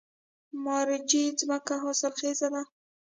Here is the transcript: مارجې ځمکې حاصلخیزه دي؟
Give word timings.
مارجې 0.63 1.23
ځمکې 1.39 1.75
حاصلخیزه 1.83 2.47
دي؟ 2.53 2.61